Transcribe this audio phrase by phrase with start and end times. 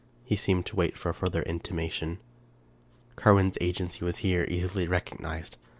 [0.25, 2.17] He seemed to wait for a further intimation.
[3.15, 5.57] Carwin's agency was here easily recognized.